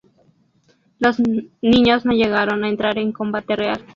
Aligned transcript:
Los 0.97 1.19
niños 1.61 2.05
no 2.05 2.13
llegaron 2.13 2.63
a 2.63 2.69
entrar 2.69 2.97
en 2.97 3.11
combate 3.11 3.55
real. 3.55 3.85